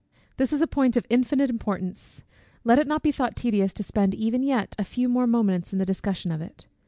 [0.01, 0.17] HOR.
[0.37, 2.23] This is a point of infinite importance:
[2.63, 5.77] let it not be thought tedious to spend even yet a few more moments in
[5.77, 6.65] the discussion of it.